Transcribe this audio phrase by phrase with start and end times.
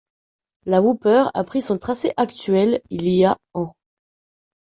[0.65, 3.75] La Wupper a pris son tracé actuel il y a ans.